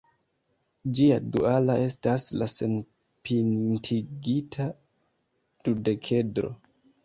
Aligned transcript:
Ĝia 0.99 1.17
duala 1.35 1.75
estas 1.81 2.25
la 2.43 2.49
senpintigita 2.55 4.69
dudekedro. 5.71 6.53